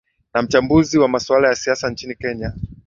na 0.33 0.41
mchambuzi 0.41 0.99
wa 0.99 1.07
masuala 1.07 1.47
ya 1.47 1.55
siasa 1.55 1.89
nchini 1.89 2.15
kenya 2.15 2.53